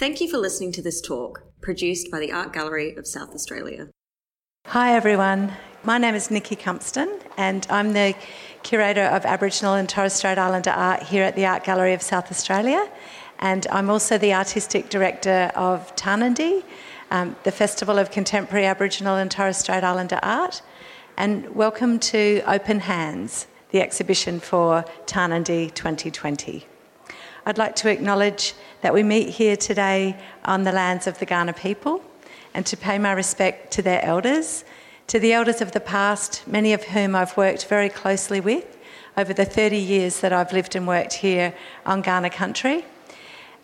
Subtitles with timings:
[0.00, 3.90] Thank you for listening to this talk, produced by the Art Gallery of South Australia.
[4.68, 5.52] Hi everyone,
[5.84, 8.14] my name is Nici Cumpston and I'm the
[8.62, 12.30] Curator of Aboriginal and Torres Strait Islander art here at the Art Gallery of South
[12.30, 12.90] Australia
[13.40, 16.64] and I'm also the Artistic Director of Tarnanthi,
[17.10, 20.62] um, the Festival of Contemporary Aboriginal and Torres Strait Islander Art
[21.18, 26.69] and welcome to Open Hands, the exhibition for Tarnanthi 2020.
[27.50, 31.52] I'd like to acknowledge that we meet here today on the lands of the Kaurna
[31.56, 32.00] people
[32.54, 34.64] and to pay my respect to their elders,
[35.08, 38.78] to the elders of the past, many of whom I've worked very closely with
[39.16, 41.52] over the 30 years that I've lived and worked here
[41.84, 42.84] on Kaurna country,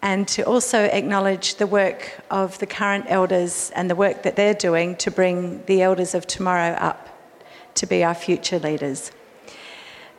[0.02, 4.52] and to also acknowledge the work of the current elders and the work that they're
[4.52, 7.08] doing to bring the elders of tomorrow up
[7.76, 9.12] to be our future leaders.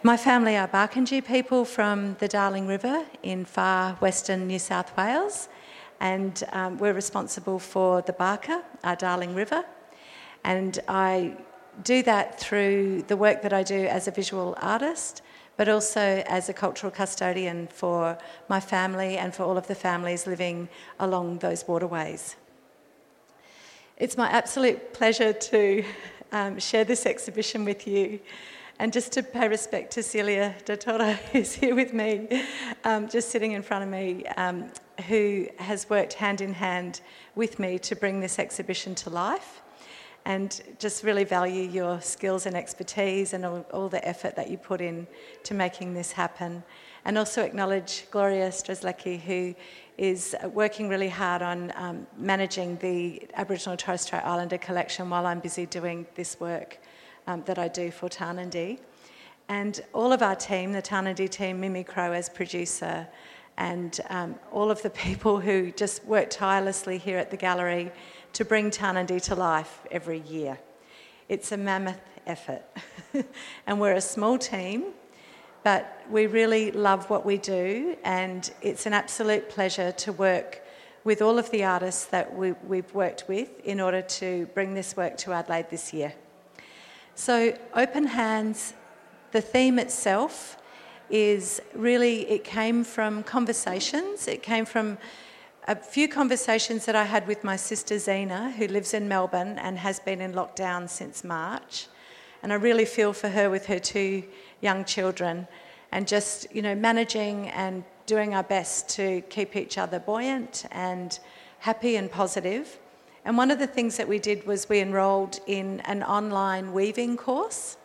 [0.08, 5.50] My family are Barkindji people from the Darling River in far western New South Wales,
[6.00, 9.66] and um, we're responsible for the Baaka, our Darling River.
[10.46, 11.36] And I
[11.84, 15.24] do that through the work that I do as a visual artist,
[15.58, 20.26] but also as a cultural custodian for my family and for all of the families
[20.26, 20.70] living
[21.02, 22.38] along those waterways.
[23.98, 25.84] It's my absolute pleasure to
[26.32, 28.22] um, share this exhibition with you.
[28.80, 32.44] And just to pay respect to Celia de Datora, who's here with me,
[32.84, 34.70] um, just sitting in front of me, um,
[35.08, 37.02] who has worked hand in hand
[37.34, 39.62] with me to bring this exhibition to life.
[40.26, 44.58] And just really value your skills and expertise and all, all the effort that you
[44.58, 45.08] put in
[45.46, 46.64] to making this happen.
[47.06, 49.56] And also acknowledge Gloria Strzelecki, who
[49.98, 55.40] is working really hard on um, managing the Aboriginal Torres Strait Islander collection while I'm
[55.40, 56.78] busy doing this work
[57.28, 58.80] um, that I do for Tarnanthi.
[59.50, 63.08] And all of our team, the Tarnanthi team, Mimi Crow as producer,
[63.58, 67.92] and um, all of the people who just work tirelessly here at the gallery
[68.34, 70.60] to bring Tarnanthi to life every year.
[71.30, 72.64] It's a mammoth effort.
[73.68, 74.86] and we're a small team,
[75.64, 80.62] but we really love what we do, and it's an absolute pleasure to work
[81.04, 84.96] with all of the artists that we, have worked with in order to bring this
[84.98, 86.14] work to Adelaide this year.
[87.20, 88.76] So, Open Hands,
[89.32, 90.56] the theme itself
[91.10, 94.28] is really, it came from conversations.
[94.28, 95.00] It came from
[95.68, 99.80] a few conversations that I had with my sister Zena, who lives in Melbourne and
[99.80, 101.88] has been in lockdown since March.
[102.44, 104.24] And I really feel for her with her two
[104.62, 105.48] young children
[105.92, 111.18] and just, you know, managing and doing our best to keep each other buoyant and
[111.58, 112.78] happy and positive.
[113.28, 117.18] And one of the things that we did was we enrolled in an online weaving
[117.18, 117.76] course,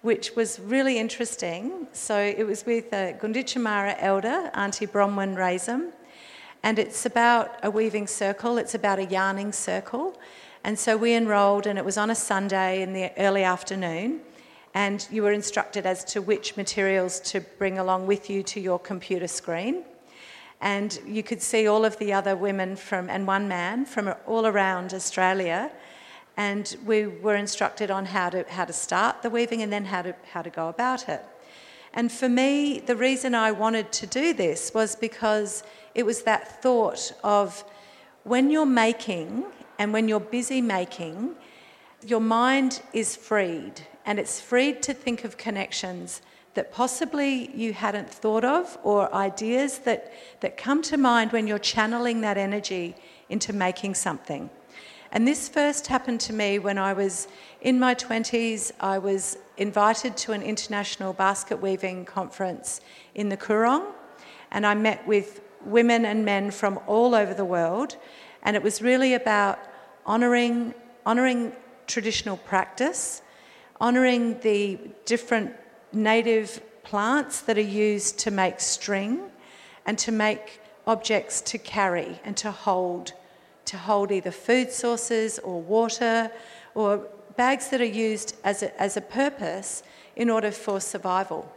[0.00, 1.86] which was really interesting.
[1.92, 5.90] So it was with uh, a Gunditjmara elder, Auntie Bronwyn Razem,
[6.62, 10.18] and it's about a weaving circle, it's about a yarning circle.
[10.64, 14.22] And so we enrolled, and it was on a Sunday in the early afternoon.
[14.72, 18.78] And you were instructed as to which materials to bring along with you to your
[18.78, 19.84] computer screen
[20.60, 24.46] and you could see all of the other women from and one man from all
[24.46, 25.70] around Australia
[26.38, 30.00] and we were instructed on how to how to start the weaving and then how
[30.00, 31.22] to how to go about it.
[31.92, 35.64] And for me, the reason I wanted to do this was because
[35.94, 37.64] it was that thought of
[38.24, 39.44] when you're making
[39.78, 41.34] and when you're busy making,
[42.06, 43.74] your mind is freed
[44.06, 46.22] and it's freed to think of connections
[46.54, 51.58] that possibly you hadn't thought of or ideas that, that come to mind when you're
[51.58, 52.94] channeling that energy
[53.28, 54.50] into making something.
[55.12, 57.28] And this first happened to me when I was
[57.62, 58.72] in my 20s.
[58.80, 62.80] I was invited to an international basket weaving conference
[63.14, 63.86] in the Coorong,
[64.50, 67.96] and I met with women and men from all over the world.
[68.42, 69.58] And it was really about
[70.06, 70.74] honouring,
[71.06, 71.52] honouring
[71.86, 73.22] traditional practice,
[73.80, 75.54] honouring the different
[75.92, 79.30] native plants that are used to make string
[79.86, 83.12] and to make objects to carry and to hold,
[83.66, 86.30] to hold either food sources or water
[86.74, 87.06] or
[87.36, 89.82] bags that are used as a, as a purpose
[90.16, 91.50] in order for survival.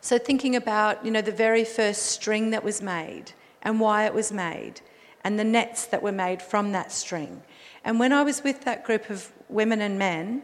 [0.00, 3.32] So thinking about, you know, the very first string that was made
[3.62, 4.80] and why it was made
[5.24, 7.42] and the nets that were made from that string.
[7.84, 10.42] And when I was with that group of women and men,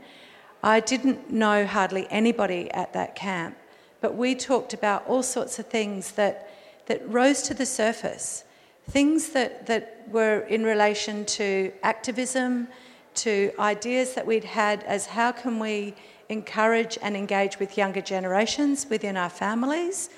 [0.65, 3.55] I didn't know hardly anybody at that camp,
[4.01, 6.49] but we talked about all sorts of things that,
[6.87, 8.45] that rose to the surface.
[8.89, 12.69] Things that, that were in relation to activism,
[13.17, 15.97] to ideas that we'd had as how can we
[16.31, 20.09] encourage and engage with younger generations within our families?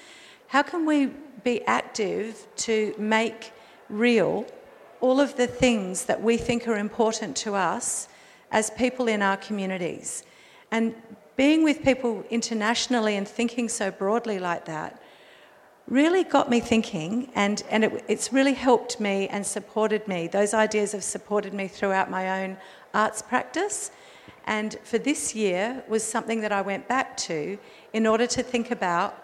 [0.46, 1.06] How can we
[1.42, 3.52] be active to make
[3.88, 4.46] real
[5.00, 8.06] all of the things that we think are important to us
[8.52, 10.22] as people in our communities.
[10.70, 10.94] And
[11.36, 15.00] being with people internationally and thinking so broadly like that
[15.88, 20.26] really got me thinking, and, and it, it's really helped me and supported me.
[20.26, 22.56] Those ideas have supported me throughout my own
[22.92, 23.92] arts practice.
[24.46, 27.58] And for this year was something that I went back to
[27.92, 29.22] in order to think about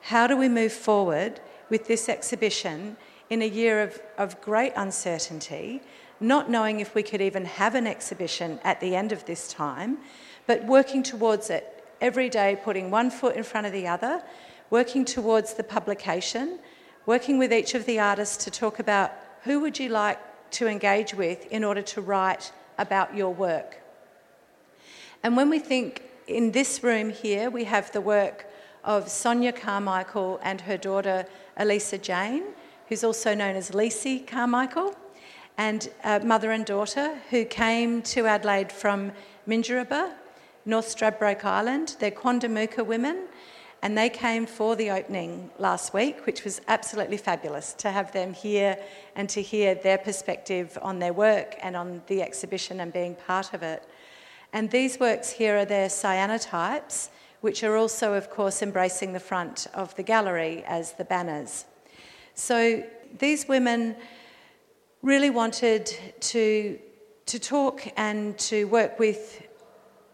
[0.00, 1.40] how do we move forward
[1.70, 2.96] with this exhibition
[3.28, 5.82] in a year of, of great uncertainty,
[6.20, 9.98] not knowing if we could even have an exhibition at the end of this time,
[10.46, 14.22] but working towards it every day, putting one foot in front of the other,
[14.70, 16.58] working towards the publication,
[17.04, 19.12] working with each of the artists to talk about
[19.42, 20.18] who would you like
[20.50, 23.80] to engage with in order to write about your work.
[25.22, 28.46] And when we think in this room here, we have the work
[28.84, 31.26] of Sonia Carmichael and her daughter
[31.56, 32.44] Elisa Jane,
[32.88, 34.94] who's also known as Lisi Carmichael,
[35.58, 39.12] and uh, mother and daughter who came to Adelaide from
[39.48, 40.12] Minjerribah,
[40.68, 41.94] North Stradbroke Island.
[42.00, 43.28] They're Quandamooka women,
[43.82, 48.34] and they came for the opening last week, which was absolutely fabulous to have them
[48.34, 48.76] here
[49.14, 53.54] and to hear their perspective on their work and on the exhibition and being part
[53.54, 53.88] of it.
[54.52, 57.10] And these works here are their cyanotypes,
[57.42, 61.64] which are also, of course, embracing the front of the gallery as the banners.
[62.34, 62.82] So
[63.20, 63.94] these women
[65.02, 66.76] really wanted to,
[67.26, 69.45] to talk and to work with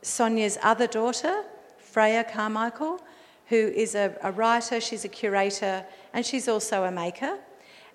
[0.02, 1.44] Sonia's other daughter,
[1.78, 3.00] Freya Carmichael,
[3.46, 7.38] who is a, a writer, she's a curator, and she's also a maker.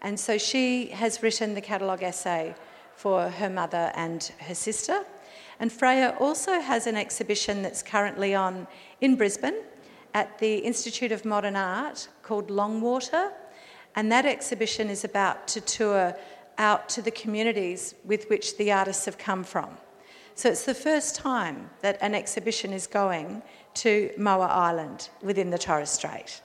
[0.01, 2.55] And so she has written the catalogue essay
[2.95, 5.03] for her mother and her sister.
[5.59, 8.67] And Freya also has an exhibition that's currently on
[9.01, 9.61] in Brisbane
[10.13, 13.31] at the Institute of Modern Art called Longwater.
[13.95, 16.15] And that exhibition is about to tour
[16.59, 19.77] out to the communities with which the artists have come from.
[20.37, 23.41] So it's the first time that an exhibition is going
[23.73, 26.43] to Moa Island within the Torres Strait.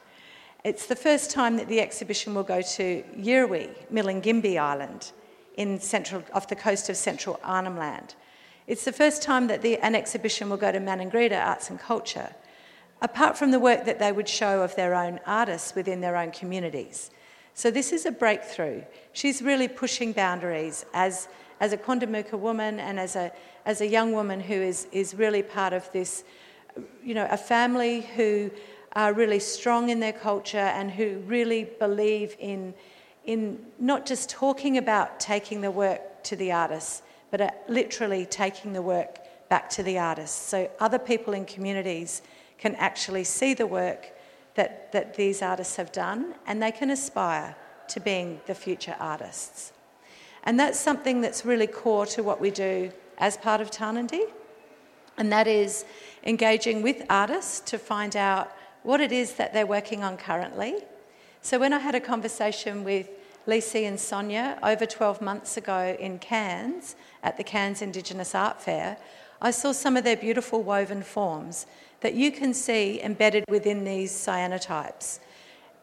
[0.64, 5.12] It's the first time that the exhibition will go to Yurrwi, Milingimbi Island,
[5.58, 8.14] in central, off the coast of central Arnhem Land.
[8.66, 12.34] It's the first time that the, an exhibition will go to Maningrida Arts and Culture,
[13.02, 16.30] apart from the work that they would show of their own artists within their own
[16.30, 17.10] communities.
[17.52, 18.84] So this is a breakthrough.
[19.12, 21.28] She's really pushing boundaries as,
[21.62, 23.30] as a Quandamooka woman and as a,
[23.66, 26.24] as a young woman who is, is really part of this,
[27.04, 28.50] you know, a family who
[28.94, 32.74] are really strong in their culture and who really believe in,
[33.24, 38.82] in not just talking about taking the work to the artists, but literally taking the
[38.82, 40.48] work back to the artists.
[40.48, 42.22] So other people in communities
[42.58, 44.10] can actually see the work
[44.56, 47.54] that, that these artists have done and they can aspire
[47.86, 49.72] to being the future artists.
[50.44, 54.24] And that's something that's really core to what we do as part of Tarnanthi,
[55.16, 55.84] and that is
[56.24, 58.50] engaging with artists to find out
[58.82, 60.76] what it is that they're working on currently.
[61.42, 63.08] So when I had a conversation with
[63.46, 68.96] Lisi and Sonia over 12 months ago in Cairns at the Cairns Indigenous Art Fair,
[69.40, 71.66] I saw some of their beautiful woven forms
[72.00, 75.18] that you can see embedded within these cyanotypes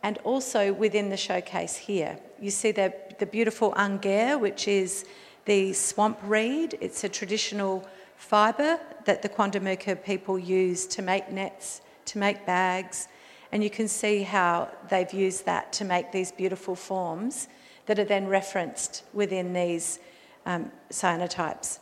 [0.04, 2.20] and also within the showcase here.
[2.40, 5.06] You see the, the beautiful ungaire, which is
[5.46, 6.78] the swamp reed.
[6.82, 13.08] It's a traditional fibre that the Quandamooka people use to make nets, to make bags,
[13.52, 17.48] and you can see how they've used that to make these beautiful forms
[17.88, 20.00] that are then referenced within these
[20.46, 21.80] um, cyanotypes.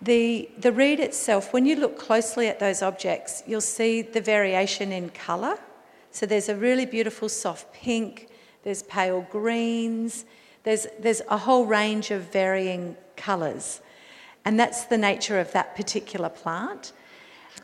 [0.00, 4.92] The, the reed itself, when you look closely at those objects, you'll see the variation
[4.92, 5.58] in colour.
[6.18, 8.26] So there's a really beautiful soft pink,
[8.64, 10.24] there's pale greens,
[10.64, 13.80] there's, there's a whole range of varying colours.
[14.44, 16.92] And that's the nature of that particular plant.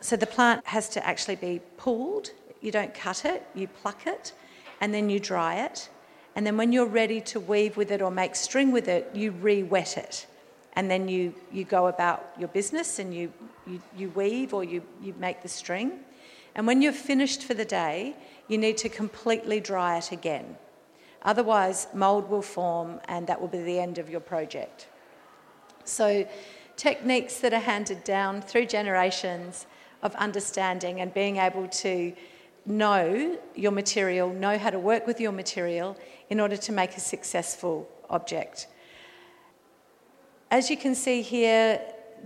[0.01, 2.31] So the plant has to actually be pulled.
[2.61, 4.33] You don't cut it, you pluck it,
[4.81, 5.89] and then you dry it.
[6.37, 9.33] And then when you're ready to weave with it or make string with it, you
[9.33, 10.29] re wet it
[10.77, 13.33] and then you, you go about your business and you,
[13.67, 16.05] you, you weave or you, you make the string.
[16.55, 18.17] And when you're finished for the day,
[18.49, 20.57] you need to completely dry it again.
[21.23, 24.89] Otherwise, mould will form and that will be the end of your project.
[25.85, 26.29] So,
[26.77, 29.67] techniques that are handed down through generations
[30.03, 32.13] of understanding and being able to
[32.67, 35.97] know your material, know how to work with your material
[36.31, 38.69] in order to make a successful object.
[40.51, 41.81] As you can see here,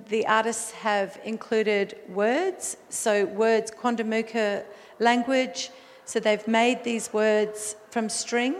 [0.08, 4.64] the artists have included words, so words, Quandamooka
[4.98, 5.70] language.
[6.04, 8.54] So they've made these words from string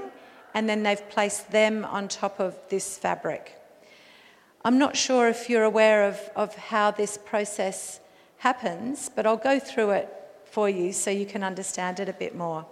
[0.55, 3.59] and then they've placed them on top of this fabric.
[4.65, 8.01] I'm not sure if you're aware of, of how this process
[8.39, 10.09] happens, but I'll go through it
[10.45, 12.67] for you so you can understand it a bit more.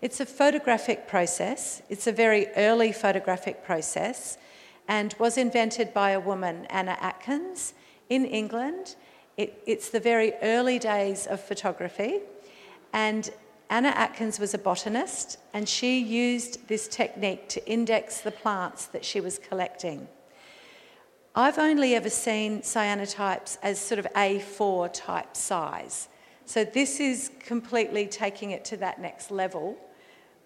[0.00, 4.38] It's a photographic process, it's a very early photographic process,
[4.86, 7.74] and was invented by a woman, Anna Atkins,
[8.08, 8.96] in England.
[9.36, 12.20] It, it's the very early days of photography,
[12.92, 13.30] and
[13.70, 19.04] Anna Atkins was a botanist, and she used this technique to index the plants that
[19.04, 20.08] she was collecting.
[21.34, 26.08] I've only ever seen cyanotypes as sort of A4 type size.
[26.46, 29.76] So this is completely taking it to that next level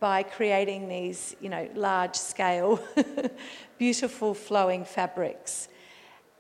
[0.01, 2.83] by creating these, you know, large scale,
[3.79, 5.69] beautiful flowing fabrics.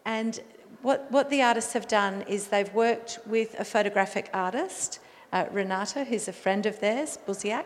[0.05, 0.41] And
[0.83, 4.99] what, what the artists have done is they've worked with a photographic artist,
[5.33, 7.65] uh, Renata, who's a friend of theirs, Buziak,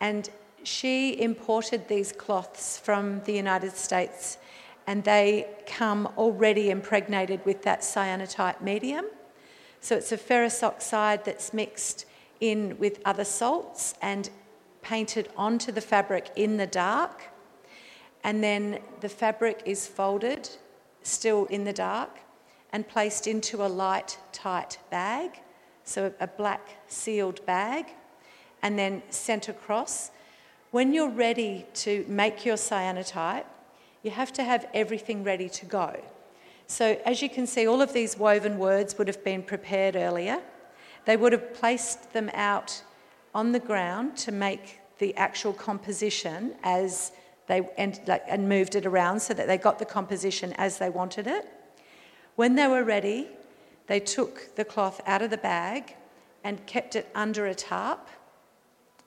[0.00, 0.30] and
[0.62, 4.38] she imported these cloths from the United States
[4.88, 9.04] and they come already impregnated with that cyanotype medium.
[9.80, 12.06] So it's a ferrous oxide that's mixed
[12.40, 14.30] in with other salts and
[14.80, 17.24] painted onto the fabric in the dark.
[18.24, 20.48] And then the fabric is folded,
[21.02, 22.18] still in the dark,
[22.72, 25.40] and placed into a light, tight bag.
[25.84, 27.86] So a black sealed bag,
[28.62, 30.10] and then sent across.
[30.70, 33.46] When you're ready to make your cyanotype,
[34.02, 35.98] you have to have everything ready to go.
[36.66, 40.42] So, as you can see, all of these woven words would have been prepared earlier.
[41.06, 42.82] They would have placed them out
[43.34, 47.12] on the ground to make the actual composition as
[47.46, 50.90] they and, like, and moved it around so that they got the composition as they
[50.90, 51.48] wanted it.
[52.38, 53.26] When they were ready,
[53.88, 55.96] they took the cloth out of the bag
[56.44, 58.06] and kept it under a tarp.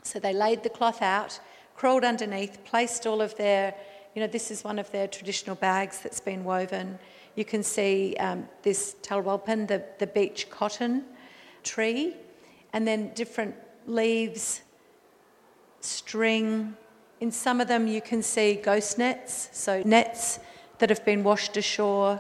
[0.04, 1.40] So they laid the cloth out,
[1.78, 3.74] crawled underneath, placed all of their
[4.16, 7.00] you know, this is one of their traditional bags that's been woven.
[7.36, 11.06] You can see um, this talwalpan, the, the beach cotton
[11.64, 12.18] tree,
[12.74, 13.56] and then different
[13.88, 14.62] leaves,
[15.80, 16.76] string.
[17.22, 20.40] In some of them, you can see ghost nets, so nets
[20.80, 22.20] that have been washed ashore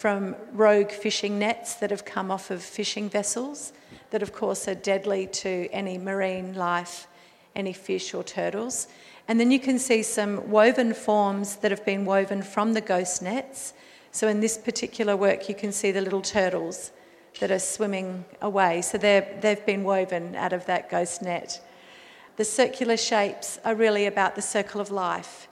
[0.00, 3.74] from rogue fishing nets that have come off of fishing vessels,
[4.08, 7.06] that of course are deadly to any marine life,
[7.54, 8.88] any fish or turtles.
[9.28, 13.20] And then you can see some woven forms that have been woven from the ghost
[13.20, 13.74] nets.
[14.10, 16.92] So in this particular work, you can see the little turtles
[17.38, 18.80] that are swimming away.
[18.80, 21.62] So they've been woven out of that ghost net.
[22.38, 25.46] The circular shapes are really about the circle of life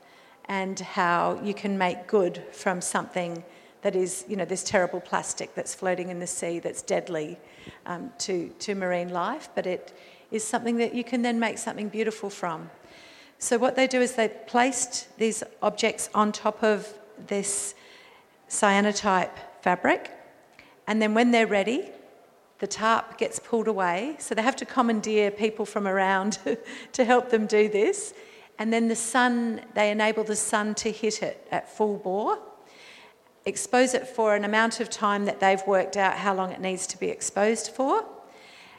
[0.47, 3.45] and how you can make good from something
[3.83, 7.39] that is, you know, this terrible plastic that's floating in the sea that's deadly
[7.87, 9.97] um, to, to marine life, but it
[10.31, 12.71] is something that you can then make something beautiful from.
[13.39, 16.93] So, what they do is they placed these objects on top of
[17.29, 17.75] this
[18.49, 19.31] cyanotype
[19.63, 20.11] fabric,
[20.87, 21.91] and then when they're ready,
[22.59, 24.17] the tarp gets pulled away.
[24.19, 26.41] So, they have to commandeer people from around
[26.93, 28.13] to help them do this.
[28.59, 32.39] And then the sun, they enable the sun to hit it at full bore,
[33.49, 36.87] expose it for an amount of time that they've worked out how long it needs
[36.88, 38.05] to be exposed for,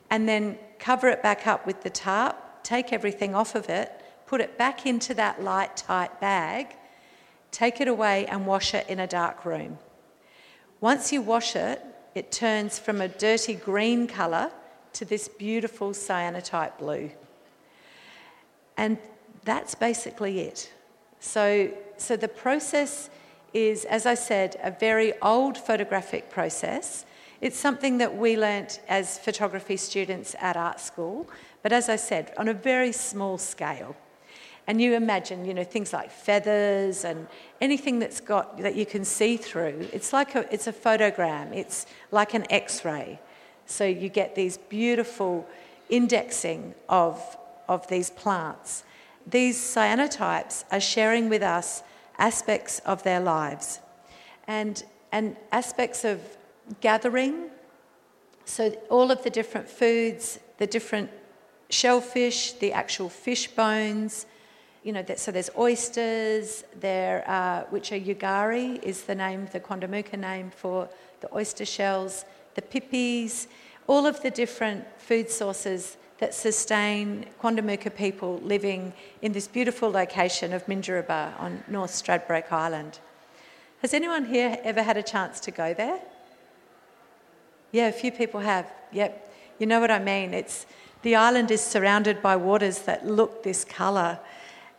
[0.09, 3.99] and then cover it back up with the tarp, take everything off of it
[4.29, 6.75] put it back into that light, tight bag,
[7.49, 9.79] take it away and wash it in a dark room.
[10.81, 11.83] Once you wash it,
[12.13, 14.51] it turns from a dirty green colour
[14.93, 17.09] to this beautiful cyanotype blue.
[18.77, 18.99] And
[19.45, 20.71] that's basically it.
[21.19, 23.09] So, so the process
[23.53, 27.05] is, as I said, a very old photographic process.
[27.41, 31.29] It's something that we learnt as photography students at art school,
[31.63, 33.95] but as I said, on a very small scale.
[34.67, 37.27] And you imagine, you know, things like feathers and
[37.59, 39.87] anything that's got that you can see through.
[39.91, 41.55] It's like a, it's a photogram.
[41.55, 43.19] It's like an X-ray.
[43.65, 45.47] So you get these beautiful
[45.89, 47.37] indexing of,
[47.67, 48.83] of these plants.
[49.25, 51.81] These cyanotypes are sharing with us
[52.19, 53.79] aspects of their lives
[54.47, 56.19] and, and aspects of
[56.81, 57.49] gathering.
[58.45, 61.09] So all of the different foods, the different
[61.69, 64.25] shellfish, the actual fish bones,
[64.83, 69.59] you know, that, so there's oysters, there are, which are yugari, is the name, the
[69.59, 70.87] Quandamooka name for
[71.21, 73.47] the oyster shells, the pippies,
[73.87, 80.53] all of the different food sources that sustain Quandamooka people living in this beautiful location
[80.53, 82.99] of Minjerribah on North Stradbroke Island.
[83.81, 85.99] Has anyone here ever had a chance to go there?
[87.71, 88.71] Yeah, a few people have.
[88.91, 89.33] Yep.
[89.59, 90.33] You know what I mean?
[90.33, 90.65] It's
[91.01, 94.19] the island is surrounded by waters that look this colour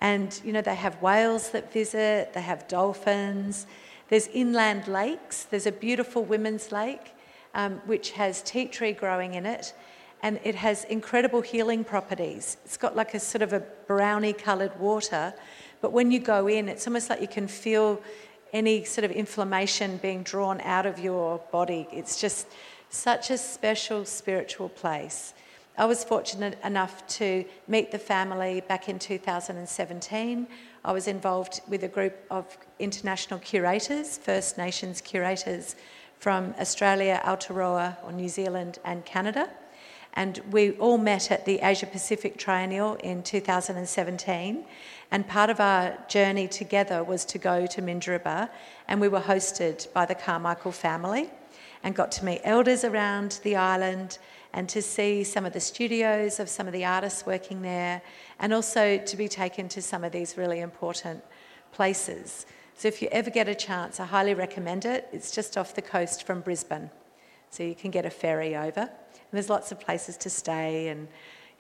[0.00, 3.66] And, you know, they have whales that visit, they have dolphins,
[4.09, 7.14] there's inland lakes, there's a beautiful women's lake
[7.54, 9.75] um, which has tea tree growing in it
[10.23, 12.57] and it has incredible healing properties.
[12.65, 15.35] It's got like a sort of a brownie coloured water,
[15.81, 18.00] but when you go in, it's almost like you can feel
[18.53, 21.89] any sort of inflammation being drawn out of your body.
[21.93, 22.49] It's just
[22.91, 25.33] such a special spiritual place.
[25.79, 30.47] I was fortunate enough to meet the family back in 2017.
[30.85, 35.77] I was involved with a group of international curators, First Nations curators
[36.19, 39.49] from Australia, Aotearoa, or New Zealand, and Canada.
[40.14, 44.64] And we all met at the Asia Pacific Triennial in 2017.
[45.11, 48.49] And part of our journey together was to go to Minjerribah,
[48.88, 51.31] and we were hosted by the Carmichael family
[51.83, 54.19] and got to meet elders around the island
[54.52, 58.02] and to see some of the studios of some of the artists working there,
[58.40, 61.23] and also to be taken to some of these really important
[61.73, 62.47] places.
[62.75, 65.09] So, if you ever get a chance, I highly recommend it.
[65.12, 66.90] It's just off the coast from Brisbane,
[67.50, 68.90] so you can get a ferry over.
[69.30, 71.08] And there's lots of places to stay, and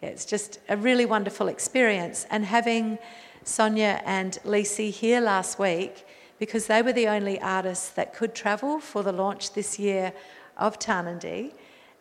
[0.02, 2.26] yeah, it's just a really wonderful experience.
[2.30, 2.98] And having
[3.44, 6.06] Sonia and Lisi here last week
[6.38, 10.12] because they were the only artists that could travel for the launch this year
[10.56, 11.52] of Tarnanthi.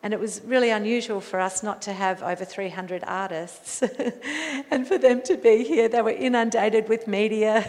[0.02, 3.84] And it was really unusual for us not to have over 300 artists
[4.72, 5.90] and for them to be here.
[5.90, 7.68] They were inundated with media,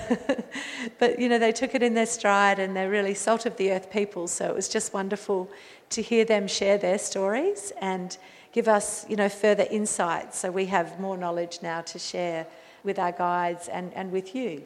[1.01, 3.73] but you know, they took it in their stride and they're really salt of the
[3.73, 4.29] earth people.
[4.29, 5.51] So it was just wonderful
[5.91, 8.17] to hear them share their stories and
[8.53, 10.39] give us, you know, further insights.
[10.39, 12.47] So we have more knowledge now to share
[12.85, 14.65] with our guides and, and with you.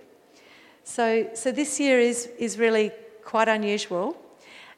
[0.85, 2.93] So, so this year is, is really
[3.25, 4.17] quite unusual,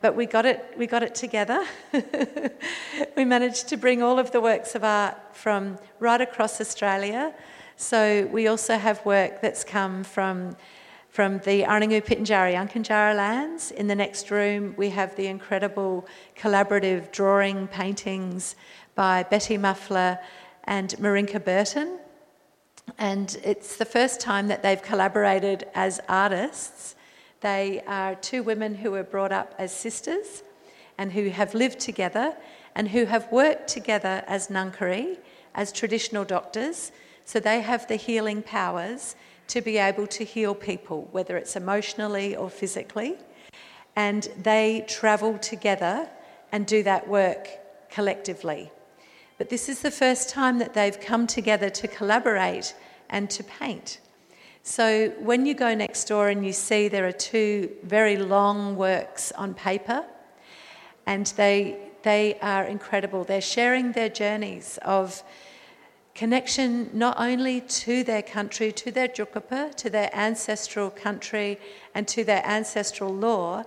[0.00, 1.65] but we got it, we got it together.
[3.17, 7.35] we managed to bring all of the works of art from right across Australia.
[7.76, 10.57] So we also have work that's come from,
[11.09, 13.71] from the Anangu Pitjantjatjara Yankunytjatjara lands.
[13.71, 18.56] In the next room, we have the incredible collaborative drawing paintings
[18.95, 20.19] by Betty Muffler
[20.65, 21.99] and Maringka Burton.
[22.99, 26.96] And it's the first time that they've collaborated as artists.
[27.47, 30.43] They are two women who were brought up as sisters
[30.99, 32.37] and who have lived together
[32.75, 35.19] and who have worked together as Ngangkari,
[35.54, 36.91] as traditional doctors.
[37.25, 39.15] So they have the healing powers
[39.47, 43.15] to be able to heal people, whether it's emotionally or physically.
[43.95, 46.11] And they travel together
[46.50, 47.49] and do that work
[47.91, 48.73] collectively.
[49.39, 52.75] But this is the first time that they've come together to collaborate
[53.09, 54.00] and to paint.
[54.69, 59.31] So when you go next door and you see there are two very long works
[59.31, 60.05] on paper,
[61.07, 63.23] and they, they are incredible.
[63.23, 65.23] They're sharing their journeys of
[66.17, 71.61] connection not only to their country, to their Tjukurpa, to their ancestral country,
[71.95, 73.63] and to their ancestral law,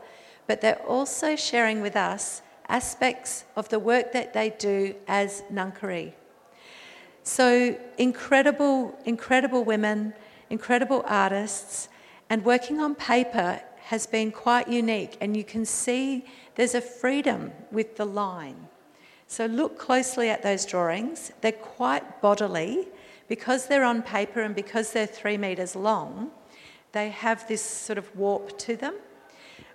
[0.47, 6.11] but they're also sharing with us aspects of the work that they do as Ngangkari.
[7.23, 10.13] So, incredible, incredible women,
[10.49, 11.89] incredible artists,
[12.29, 15.17] and working on paper has been quite unique.
[15.21, 18.67] And you can see there's a freedom with the line.
[19.27, 21.31] So, look closely at those drawings.
[21.41, 22.87] They're quite bodily
[23.27, 26.31] because they're on paper and because they're three metres long,
[26.91, 28.95] they have this sort of warp to them.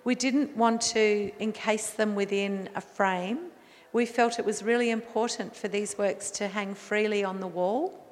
[0.03, 3.51] We didn't want to encase them within a frame
[3.95, 8.04] we felt it was really important for these works to hang freely on the wall.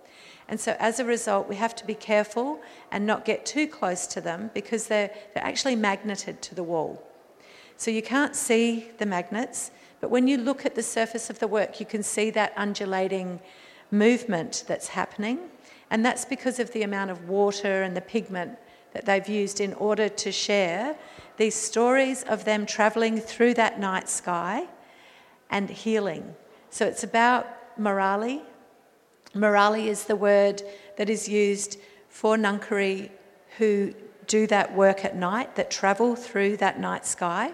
[0.48, 2.60] And so, as a result, we have to be careful
[2.92, 7.02] and not get too close to them because they're, they're actually magneted to the wall.
[7.78, 11.48] So, you can't see the magnets, but when you look at the surface of the
[11.48, 13.40] work, you can see that undulating
[13.90, 15.40] movement that's happening.
[15.90, 18.58] And that's because of the amount of water and the pigment
[18.94, 20.96] that they've used in order to share
[21.38, 24.68] these stories of them travelling through that night sky
[25.50, 26.36] and healing.
[26.70, 27.48] So it's about
[27.80, 28.42] Morali.
[29.36, 30.62] Morali is the word
[30.98, 33.10] that is used for Ngangkari
[33.58, 33.94] who
[34.28, 37.54] do that work at night, that travel through that night sky.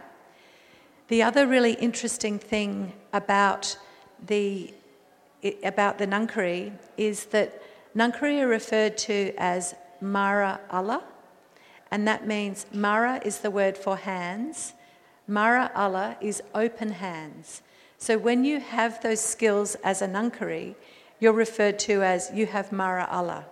[1.07, 3.77] The other really interesting thing about
[4.25, 4.73] the,
[5.63, 7.61] about the Ngangkari is that
[7.95, 11.03] Ngangkari are referred to as Mara Allah,
[11.91, 14.73] and that means Mara is the word for hands,
[15.27, 17.61] Mara Allah is open hands.
[17.97, 20.75] So when you have those skills as a Ngangkari,
[21.19, 23.45] you're referred to as you have Mara Allah.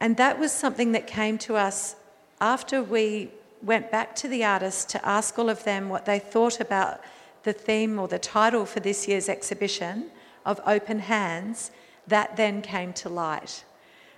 [0.00, 1.96] And that was something that came to us
[2.40, 3.30] after we
[3.62, 7.00] went back to the artists to ask all of them what they thought about
[7.44, 10.10] the theme or the title for this year's exhibition
[10.44, 11.70] of Open Hands.
[12.08, 13.64] That then came to light.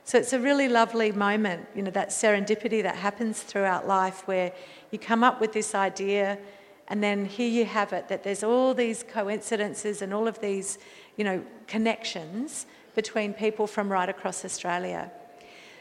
[0.05, 4.53] So it's a really lovely moment, you know, that serendipity that happens throughout life where
[4.91, 6.39] you come up with this idea
[6.89, 10.79] and then here you have it that there's all these coincidences and all of these,
[11.17, 15.11] you know, connections between people from right across Australia.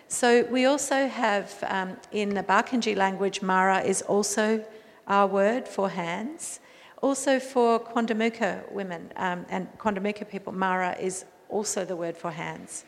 [0.08, 4.64] So we also have um, in the Barkindji language, Mara is also
[5.08, 6.60] our word for hands.
[7.02, 12.86] Also for Quandamooka women um, and Quandamooka people, Mara is also the word for hands.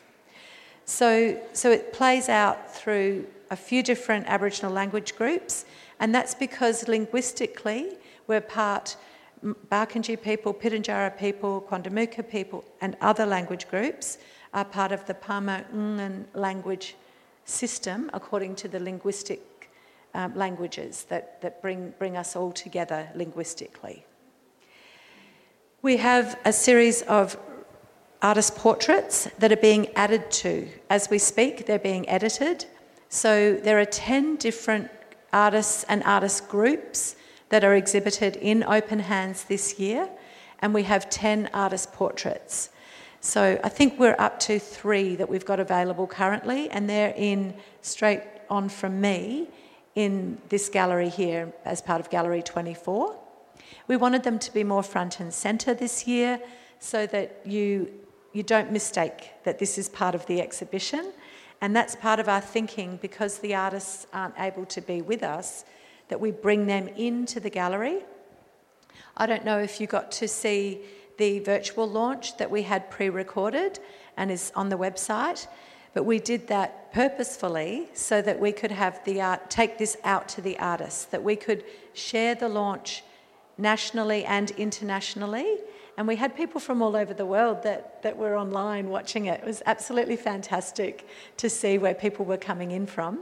[0.84, 5.64] So, so it plays out through a few different Aboriginal language groups,
[5.98, 8.96] and that's because linguistically we're part
[9.44, 14.18] Barkindji people, Pitjantjatjara people, Quandamooka people, and other language groups
[14.54, 15.64] are part of the Pama
[16.34, 16.96] language
[17.44, 19.70] system according to the linguistic
[20.14, 24.04] um, languages that, that bring, bring us all together linguistically.
[25.82, 27.38] We have a series of
[28.22, 30.68] artist portraits that are being added to.
[30.90, 32.64] As we speak, they're being edited.
[33.08, 34.90] So there are 10 different
[35.32, 37.16] artists and artist groups
[37.48, 40.08] that are exhibited in Open Hands this year,
[40.60, 42.70] and we have 10 artist portraits.
[43.20, 47.54] So I think we're up to three that we've got available currently, and they're in
[47.82, 49.48] straight on from me
[49.94, 53.16] in this gallery here as part of Gallery 24.
[53.88, 56.40] We wanted them to be more front and centre this year
[56.78, 57.90] so that you,
[58.32, 61.12] you don't mistake that this is part of the exhibition.
[61.60, 65.64] And that's part of our thinking because the artists aren't able to be with us
[66.08, 68.04] that we bring them into the gallery.
[69.16, 70.80] I don't know if you got to see
[71.18, 73.78] the virtual launch that we had pre recorded
[74.16, 75.46] and is on the website,
[75.94, 80.28] but we did that purposefully so that we could have the art, take this out
[80.28, 81.64] to the artists, that we could
[81.94, 83.02] share the launch
[83.58, 85.58] nationally and internationally.
[85.96, 89.40] And we had people from all over the world that, that were online watching it.
[89.40, 93.20] It was absolutely fantastic to see where people were coming in from.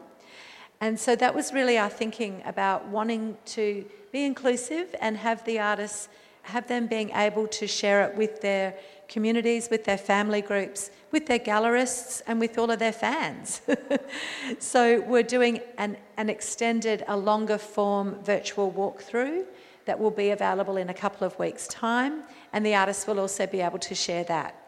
[0.81, 5.59] And so that was really our thinking about wanting to be inclusive and have the
[5.59, 6.09] artists,
[6.43, 8.75] have them being able to share it with their
[9.09, 13.63] communities, with their family groups, with their gallerists, and with all of their fans.
[14.59, 19.45] so we're doing an, an extended, a longer form virtual walkthrough
[19.87, 23.47] that will be available in a couple of weeks' time, and the artists will also
[23.47, 24.61] be able to share that.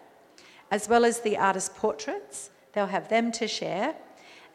[0.70, 3.94] As well as the artist portraits, they'll have them to share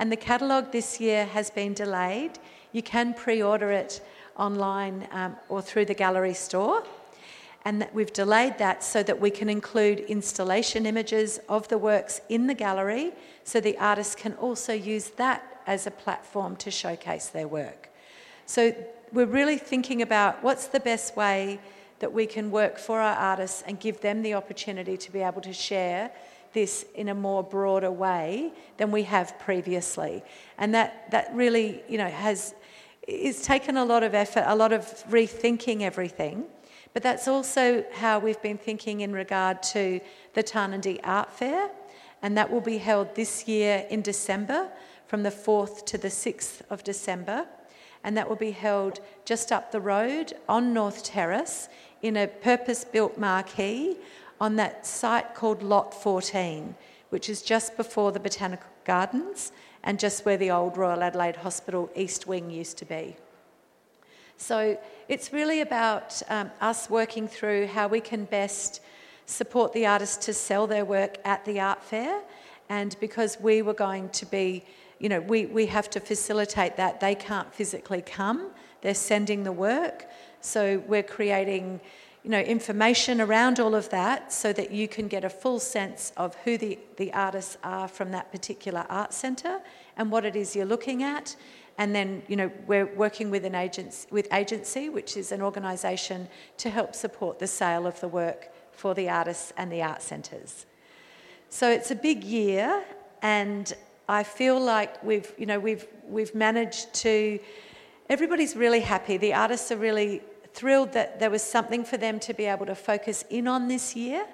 [0.02, 2.32] and the catalogue this year has been delayed.
[2.72, 4.04] You can pre order it
[4.36, 6.84] online um, or through the gallery store.
[7.66, 12.20] And that we've delayed that so that we can include installation images of the works
[12.30, 13.12] in the gallery
[13.44, 17.92] so the artists can also use that as a platform to showcase their work.
[18.48, 18.76] So
[19.14, 21.60] we're really thinking about what's the best way
[22.00, 25.42] that we can work for our artists and give them the opportunity to be able
[25.42, 26.10] to share
[26.54, 30.24] this in a more broader way than we have previously.
[30.58, 32.56] And that, that really, you know, has
[33.08, 36.46] it's taken a lot of effort, a lot of rethinking everything.
[36.94, 40.00] But that's also how we've been thinking in regard to
[40.34, 41.70] the Tarnanthi Art Fair,
[42.22, 44.70] and that will be held this year in December
[45.08, 47.48] from the 4th to the 6th of December.
[48.04, 51.70] And that will be held just up the road on North Terrace
[52.02, 53.98] in a purpose built marquee
[54.42, 56.76] on that site called Lot 14,
[57.10, 59.52] which is just before the Botanical Gardens
[59.84, 63.16] and just where the old Royal Adelaide Hospital East Wing used to be.
[64.38, 68.82] So it's really about um, us working through how we can best
[69.28, 72.20] support the artists to sell their work at the art fair.
[72.68, 74.64] And because we were going to be,
[74.98, 77.00] you know, we, we have to facilitate that.
[77.00, 78.50] They can't physically come,
[78.82, 80.08] they're sending the work.
[80.42, 81.80] So we're creating
[82.24, 86.14] you know, information around all of that so that you can get a full sense
[86.18, 89.60] of who the, the artists are from that particular art centre
[89.98, 91.36] and what it is you're looking at.
[91.78, 96.28] And then, you know, we're working with an agency, with agency, which is an organisation
[96.58, 100.68] to help support the sale of the work for the artists and the art centres.
[101.50, 102.84] So it's a big year,
[103.22, 103.74] and
[104.08, 107.40] I feel like we've, you know, we've we've managed to.
[108.10, 109.18] Everybody's really happy.
[109.18, 110.22] The artists are really
[110.54, 113.96] thrilled that there was something for them to be able to focus in on this
[113.96, 114.26] year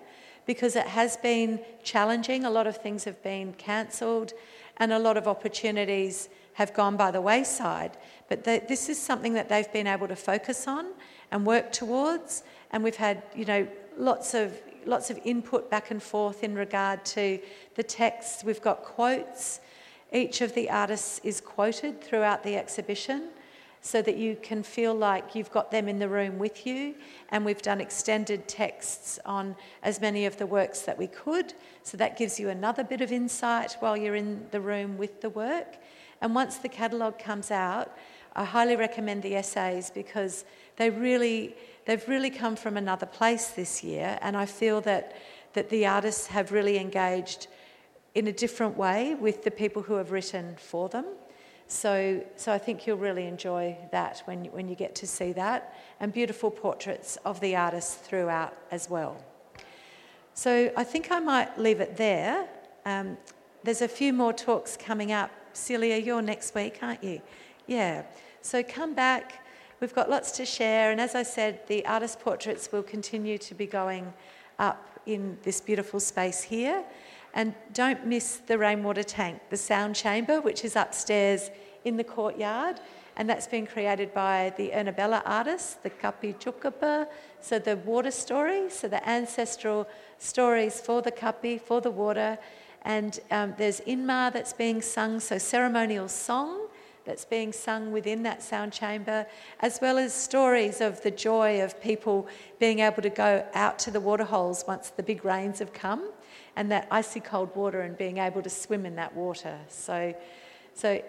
[0.45, 2.45] because it has been challenging.
[2.45, 4.33] A lot of things have been cancelled
[4.77, 7.97] and a lot of opportunities have gone by the wayside.
[8.29, 10.87] But this is something that they've been able to focus on
[11.31, 12.43] and work towards.
[12.71, 17.03] And we've had, you know, lots of lots of input back and forth in regard
[17.03, 17.39] to
[17.75, 18.45] the text.
[18.45, 19.59] We've got quotes.
[20.13, 23.29] Each of the artists is quoted throughout the exhibition
[23.81, 26.95] so that you can feel like you've got them in the room with you.
[27.29, 31.53] And we've done extended texts on as many of the works that we could.
[31.83, 35.29] So that gives you another bit of insight while you're in the room with the
[35.29, 35.77] work.
[36.21, 37.95] And once the catalogue comes out,
[38.35, 43.83] I highly recommend the essays because they really, they've really come from another place this
[43.83, 44.19] year.
[44.21, 45.15] And I feel that,
[45.53, 47.47] that the artists have really engaged
[48.15, 51.05] in a different way with the people who have written for them.
[51.67, 55.77] So, so I think you'll really enjoy that when, when you get to see that,
[55.99, 59.21] and beautiful portraits of the artists throughout as well.
[60.33, 62.47] So I think I might leave it there.
[62.85, 63.17] Um,
[63.63, 65.29] there's a few more talks coming up.
[65.51, 67.21] Celia, you're next week, aren't you?
[67.65, 68.03] Yeah.
[68.41, 69.45] So come back.
[69.79, 73.53] We've got lots to share, and as I said, the artist portraits will continue to
[73.53, 74.13] be going
[74.57, 76.83] up in this beautiful space here.
[77.33, 81.49] And don't miss the rainwater tank, the sound chamber, which is upstairs
[81.85, 82.79] in the courtyard.
[83.15, 87.07] And that's been created by the Ernabella artists, the Kapi Tjukurpa,
[87.41, 89.87] so the water story, so the ancestral
[90.19, 92.37] stories for the Kapi, for the water.
[92.83, 96.67] And um, there's Inma that's being sung, so ceremonial song
[97.05, 99.25] that's being sung within that sound chamber,
[99.61, 102.27] as well as stories of the joy of people
[102.59, 106.11] being able to go out to the waterholes once the big rains have come
[106.57, 109.59] and that icy cold water and being able to swim in that water.
[109.69, 110.13] So,
[110.73, 111.01] so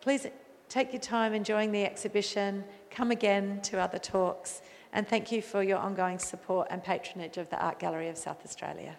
[0.00, 0.26] please
[0.68, 5.62] take your time enjoying the exhibition, come again to other talks, and thank you for
[5.62, 8.98] your ongoing support and patronage of the Art Gallery of South Australia.